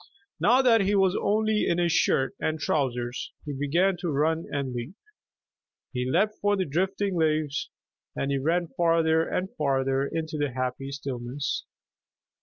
Now 0.39 0.63
that 0.63 0.81
he 0.81 0.95
was 0.95 1.15
only 1.15 1.67
in 1.67 1.77
his 1.77 1.91
shirt 1.91 2.35
and 2.39 2.59
trousers 2.59 3.31
he 3.45 3.53
began 3.53 3.97
to 3.97 4.09
run 4.09 4.47
and 4.49 4.73
leap. 4.73 4.95
He 5.93 6.09
leapt 6.09 6.33
for 6.41 6.55
the 6.57 6.65
drifting 6.65 7.15
leaves, 7.15 7.69
and 8.15 8.31
he 8.31 8.39
ran 8.39 8.65
farther 8.69 9.23
and 9.23 9.49
farther 9.59 10.07
into 10.07 10.39
the 10.39 10.53
happy 10.55 10.89
stillness. 10.89 11.65